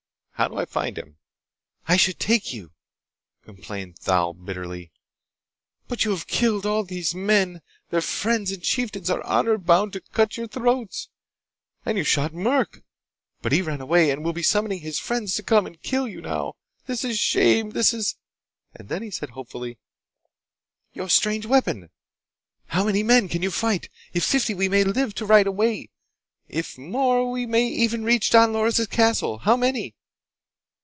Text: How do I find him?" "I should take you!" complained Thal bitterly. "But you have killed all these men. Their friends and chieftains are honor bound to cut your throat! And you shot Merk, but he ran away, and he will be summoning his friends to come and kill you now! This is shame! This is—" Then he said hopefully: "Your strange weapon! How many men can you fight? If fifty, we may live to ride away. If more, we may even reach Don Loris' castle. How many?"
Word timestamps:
How 0.41 0.47
do 0.47 0.55
I 0.57 0.65
find 0.65 0.97
him?" 0.97 1.17
"I 1.87 1.97
should 1.97 2.17
take 2.19 2.51
you!" 2.51 2.71
complained 3.43 3.99
Thal 3.99 4.33
bitterly. 4.33 4.91
"But 5.87 6.03
you 6.03 6.09
have 6.09 6.25
killed 6.25 6.65
all 6.65 6.83
these 6.83 7.13
men. 7.13 7.61
Their 7.91 8.01
friends 8.01 8.51
and 8.51 8.63
chieftains 8.63 9.11
are 9.11 9.21
honor 9.23 9.59
bound 9.59 9.93
to 9.93 10.01
cut 10.01 10.37
your 10.37 10.47
throat! 10.47 11.09
And 11.85 11.95
you 11.95 12.03
shot 12.03 12.33
Merk, 12.33 12.81
but 13.43 13.51
he 13.51 13.61
ran 13.61 13.81
away, 13.81 14.09
and 14.09 14.21
he 14.21 14.25
will 14.25 14.33
be 14.33 14.41
summoning 14.41 14.79
his 14.79 14.97
friends 14.97 15.35
to 15.35 15.43
come 15.43 15.67
and 15.67 15.79
kill 15.79 16.07
you 16.07 16.21
now! 16.21 16.55
This 16.87 17.03
is 17.03 17.19
shame! 17.19 17.69
This 17.69 17.93
is—" 17.93 18.17
Then 18.79 19.03
he 19.03 19.11
said 19.11 19.29
hopefully: 19.29 19.77
"Your 20.91 21.07
strange 21.07 21.45
weapon! 21.45 21.91
How 22.69 22.83
many 22.85 23.03
men 23.03 23.29
can 23.29 23.43
you 23.43 23.51
fight? 23.51 23.89
If 24.11 24.23
fifty, 24.23 24.55
we 24.55 24.67
may 24.69 24.83
live 24.83 25.13
to 25.15 25.25
ride 25.27 25.45
away. 25.45 25.91
If 26.49 26.79
more, 26.79 27.29
we 27.29 27.45
may 27.45 27.67
even 27.67 28.03
reach 28.03 28.31
Don 28.31 28.53
Loris' 28.53 28.87
castle. 28.87 29.37
How 29.37 29.55
many?" 29.55 29.93